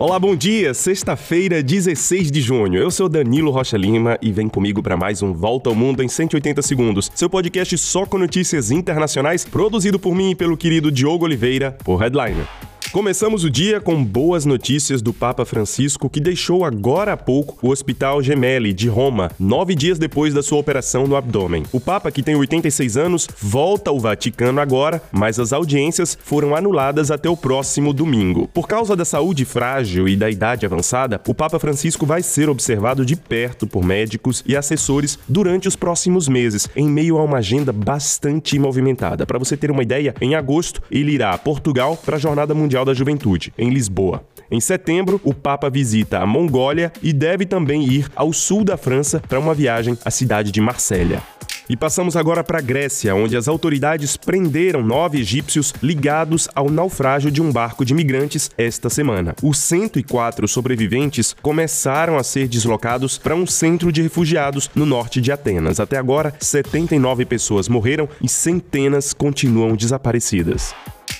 [0.00, 0.72] Olá, bom dia.
[0.74, 2.78] Sexta-feira, 16 de junho.
[2.78, 6.08] Eu sou Danilo Rocha Lima e vem comigo para mais um Volta ao Mundo em
[6.08, 7.10] 180 segundos.
[7.16, 11.96] Seu podcast só com notícias internacionais, produzido por mim e pelo querido Diogo Oliveira, por
[11.96, 12.46] Headliner.
[12.90, 17.70] Começamos o dia com boas notícias do Papa Francisco, que deixou agora há pouco o
[17.70, 21.64] Hospital Gemelli de Roma, nove dias depois da sua operação no abdômen.
[21.70, 27.10] O Papa, que tem 86 anos, volta ao Vaticano agora, mas as audiências foram anuladas
[27.10, 28.48] até o próximo domingo.
[28.54, 33.04] Por causa da saúde frágil e da idade avançada, o Papa Francisco vai ser observado
[33.04, 37.70] de perto por médicos e assessores durante os próximos meses, em meio a uma agenda
[37.70, 39.26] bastante movimentada.
[39.26, 42.77] Para você ter uma ideia, em agosto ele irá a Portugal para a Jornada Mundial
[42.78, 44.22] Mundial da Juventude, em Lisboa.
[44.50, 49.20] Em setembro, o Papa visita a Mongólia e deve também ir ao sul da França
[49.20, 51.22] para uma viagem à cidade de Marsella.
[51.68, 57.30] E passamos agora para a Grécia, onde as autoridades prenderam nove egípcios ligados ao naufrágio
[57.30, 59.34] de um barco de migrantes esta semana.
[59.42, 65.30] Os 104 sobreviventes começaram a ser deslocados para um centro de refugiados no norte de
[65.30, 65.78] Atenas.
[65.78, 70.74] Até agora, 79 pessoas morreram e centenas continuam desaparecidas.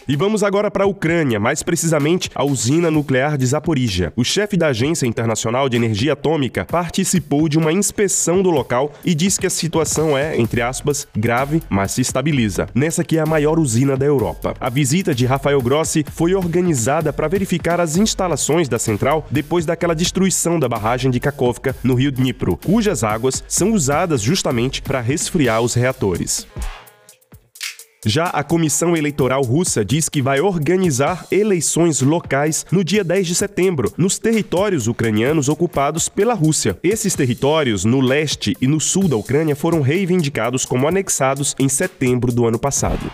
[0.08, 4.10] E vamos agora para a Ucrânia, mais precisamente a usina nuclear de Zaporizhia.
[4.16, 9.14] O chefe da Agência Internacional de Energia Atômica participou de uma inspeção do local e
[9.14, 12.68] disse que a situação é, entre aspas, grave, mas se estabiliza.
[12.74, 14.54] Nessa que é a maior usina da Europa.
[14.58, 19.94] A visita de Rafael Grossi foi organizada para verificar as instalações da central depois daquela
[19.94, 25.60] destruição da barragem de Kakovka no rio Dnipro, cujas águas são usadas justamente para resfriar
[25.60, 26.46] os reatores.
[28.06, 33.34] Já a Comissão Eleitoral Russa diz que vai organizar eleições locais no dia 10 de
[33.34, 36.78] setembro, nos territórios ucranianos ocupados pela Rússia.
[36.80, 42.30] Esses territórios, no leste e no sul da Ucrânia, foram reivindicados como anexados em setembro
[42.30, 43.10] do ano passado.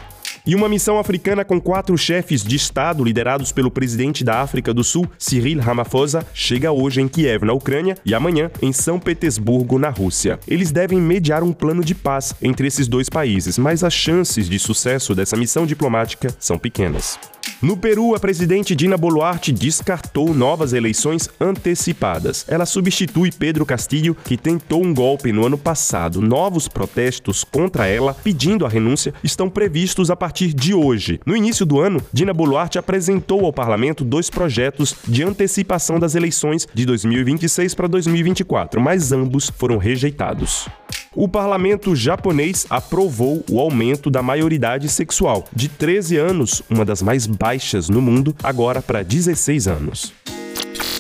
[0.47, 4.85] E uma missão africana com quatro chefes de Estado liderados pelo presidente da África do
[4.85, 9.89] Sul, Cyril Ramaphosa, chega hoje em Kiev, na Ucrânia, e amanhã em São Petersburgo, na
[9.89, 10.39] Rússia.
[10.47, 14.59] Eles devem mediar um plano de paz entre esses dois países, mas as chances de
[14.59, 17.19] sucesso dessa missão diplomática são pequenas.
[17.65, 22.45] No Peru, a presidente Dina Boluarte descartou novas eleições antecipadas.
[22.47, 26.21] Ela substitui Pedro Castillo, que tentou um golpe no ano passado.
[26.21, 31.19] Novos protestos contra ela, pedindo a renúncia, estão previstos a partir de hoje.
[31.25, 36.69] No início do ano, Dina Boluarte apresentou ao parlamento dois projetos de antecipação das eleições
[36.75, 40.69] de 2026 para 2024, mas ambos foram rejeitados
[41.15, 47.27] o parlamento japonês aprovou o aumento da maioridade sexual de 13 anos, uma das mais
[47.27, 50.13] baixas no mundo, agora para 16 anos.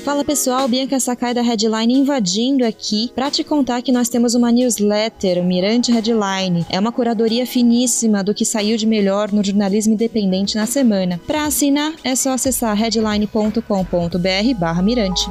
[0.04, 4.52] Fala pessoal, Bianca Sakai da Headline invadindo aqui para te contar que nós temos uma
[4.52, 6.66] newsletter, o Mirante Headline.
[6.68, 11.18] É uma curadoria finíssima do que saiu de melhor no jornalismo independente na semana.
[11.26, 15.30] Para assinar é só acessar headline.com.br/mirante.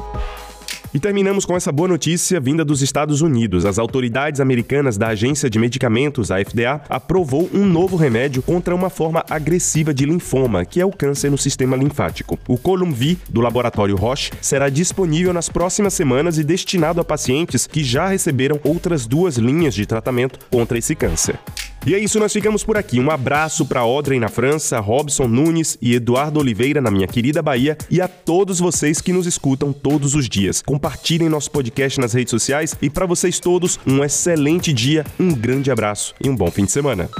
[0.94, 3.66] E terminamos com essa boa notícia vinda dos Estados Unidos.
[3.66, 8.88] As autoridades americanas da Agência de Medicamentos, a FDA, aprovou um novo remédio contra uma
[8.88, 12.38] forma agressiva de linfoma, que é o câncer no sistema linfático.
[12.46, 17.82] O Columvi, do laboratório Roche, será disponível nas próximas semanas e destinado a pacientes que
[17.82, 21.40] já receberam outras duas linhas de tratamento contra esse câncer.
[21.86, 22.98] E é isso, nós ficamos por aqui.
[22.98, 27.76] Um abraço para Audrey na França, Robson Nunes e Eduardo Oliveira na minha querida Bahia
[27.90, 30.62] e a todos vocês que nos escutam todos os dias.
[30.62, 35.70] Compartilhem nosso podcast nas redes sociais e para vocês todos, um excelente dia, um grande
[35.70, 37.10] abraço e um bom fim de semana.